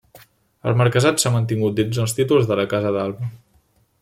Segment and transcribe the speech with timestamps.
[0.71, 3.35] El marquesat s'ha mantingut dins els títols de la casa d'Alba.